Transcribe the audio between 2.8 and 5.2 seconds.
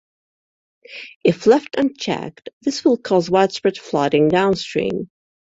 will cause widespread flooding downstream.